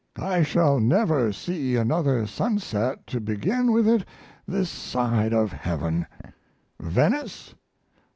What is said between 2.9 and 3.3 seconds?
to